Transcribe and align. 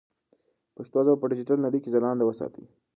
پښتو 0.75 0.97
ژبه 1.05 1.19
په 1.21 1.25
ډیجیټل 1.31 1.57
نړۍ 1.65 1.79
کې 1.81 1.93
ځلانده 1.95 2.23
وساتئ. 2.25 2.63